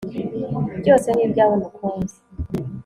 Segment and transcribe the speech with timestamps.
[0.79, 2.17] byose ni ibyawe mukunzi